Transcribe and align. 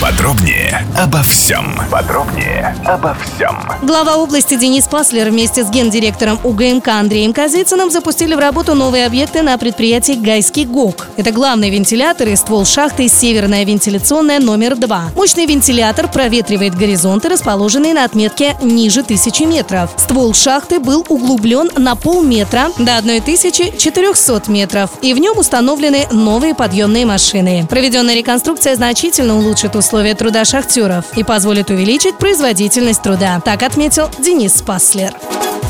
Подробнее 0.00 0.86
обо 0.96 1.22
всем. 1.22 1.78
Подробнее 1.90 2.74
обо 2.86 3.14
всем. 3.22 3.54
Глава 3.82 4.16
области 4.16 4.56
Денис 4.56 4.88
Паслер 4.88 5.28
вместе 5.28 5.62
с 5.62 5.68
гендиректором 5.68 6.40
УГМК 6.42 6.88
Андреем 6.88 7.34
Казицыным 7.34 7.90
запустили 7.90 8.34
в 8.34 8.38
работу 8.38 8.74
новые 8.74 9.04
объекты 9.04 9.42
на 9.42 9.58
предприятии 9.58 10.12
Гайский 10.12 10.64
ГОК. 10.64 11.08
Это 11.18 11.32
главный 11.32 11.68
вентилятор 11.68 12.28
и 12.28 12.36
ствол 12.36 12.64
шахты 12.64 13.08
«Северная 13.08 13.66
вентиляционная 13.66 14.38
номер 14.38 14.72
2». 14.72 15.14
Мощный 15.14 15.44
вентилятор 15.44 16.08
проветривает 16.10 16.74
горизонты, 16.74 17.28
расположенные 17.28 17.92
на 17.92 18.04
отметке 18.04 18.56
ниже 18.62 19.02
тысячи 19.02 19.42
метров. 19.42 19.90
Ствол 19.98 20.32
шахты 20.32 20.80
был 20.80 21.04
углублен 21.10 21.68
на 21.76 21.94
полметра 21.94 22.68
до 22.78 22.96
1400 22.96 24.42
метров, 24.50 24.90
и 25.02 25.12
в 25.12 25.18
нем 25.18 25.36
установлены 25.36 26.06
новые 26.10 26.54
подъемные 26.54 27.04
машины. 27.04 27.66
Проведенная 27.68 28.14
реконструкция 28.14 28.74
значительно 28.76 29.36
улучшит 29.36 29.76
условия 29.76 29.89
труда 30.18 30.44
шахтеров 30.44 31.04
и 31.16 31.24
позволит 31.24 31.70
увеличить 31.70 32.16
производительность 32.16 33.02
труда. 33.02 33.40
Так 33.44 33.62
отметил 33.62 34.08
Денис 34.18 34.62
Паслер. 34.62 35.12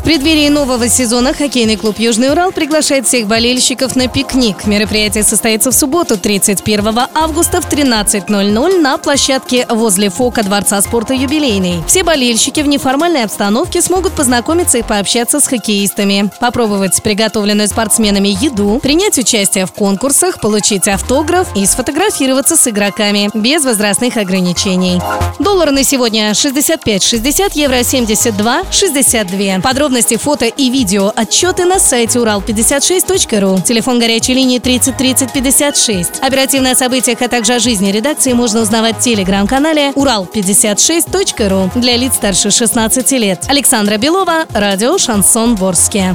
В 0.00 0.02
преддверии 0.02 0.48
нового 0.48 0.88
сезона 0.88 1.34
хоккейный 1.34 1.76
клуб 1.76 1.98
«Южный 1.98 2.30
Урал» 2.30 2.52
приглашает 2.52 3.06
всех 3.06 3.26
болельщиков 3.26 3.94
на 3.96 4.08
пикник. 4.08 4.64
Мероприятие 4.64 5.22
состоится 5.22 5.70
в 5.70 5.74
субботу, 5.74 6.16
31 6.16 7.00
августа 7.14 7.60
в 7.60 7.70
13.00 7.70 8.80
на 8.80 8.96
площадке 8.96 9.66
возле 9.68 10.08
ФОКа 10.08 10.42
Дворца 10.42 10.80
спорта 10.80 11.12
«Юбилейный». 11.12 11.84
Все 11.86 12.02
болельщики 12.02 12.60
в 12.60 12.66
неформальной 12.66 13.24
обстановке 13.24 13.82
смогут 13.82 14.14
познакомиться 14.14 14.78
и 14.78 14.82
пообщаться 14.82 15.38
с 15.38 15.46
хоккеистами, 15.46 16.30
попробовать 16.40 17.00
приготовленную 17.02 17.68
спортсменами 17.68 18.28
еду, 18.42 18.80
принять 18.82 19.18
участие 19.18 19.66
в 19.66 19.72
конкурсах, 19.72 20.40
получить 20.40 20.88
автограф 20.88 21.54
и 21.54 21.66
сфотографироваться 21.66 22.56
с 22.56 22.66
игроками 22.66 23.28
без 23.34 23.66
возрастных 23.66 24.16
ограничений. 24.16 24.98
Доллар 25.38 25.72
на 25.72 25.84
сегодня 25.84 26.30
65,60, 26.30 27.50
евро 27.52 27.80
72,62. 27.80 29.60
Подробности, 29.90 30.18
фото 30.18 30.44
и 30.44 30.70
видео 30.70 31.10
отчеты 31.16 31.64
на 31.64 31.80
сайте 31.80 32.20
урал56.ру. 32.20 33.60
Телефон 33.62 33.98
горячей 33.98 34.34
линии 34.34 34.60
30 34.60 34.96
30 34.96 35.32
56. 35.32 36.20
Оперативно 36.20 36.70
о 36.70 36.74
событиях, 36.76 37.20
а 37.22 37.28
также 37.28 37.54
о 37.54 37.58
жизни 37.58 37.90
редакции 37.90 38.32
можно 38.32 38.60
узнавать 38.60 38.98
в 38.98 39.00
телеграм-канале 39.00 39.90
урал56.ру 39.96 41.72
для 41.80 41.96
лиц 41.96 42.14
старше 42.14 42.52
16 42.52 43.10
лет. 43.12 43.42
Александра 43.48 43.96
Белова, 43.96 44.44
радио 44.52 44.96
«Шансон 44.96 45.56
Ворске». 45.56 46.14